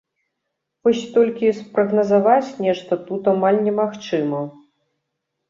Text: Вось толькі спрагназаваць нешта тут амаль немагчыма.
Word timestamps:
Вось 0.87 1.03
толькі 1.17 1.51
спрагназаваць 1.59 2.47
нешта 2.67 2.99
тут 3.11 3.31
амаль 3.35 3.61
немагчыма. 3.69 4.43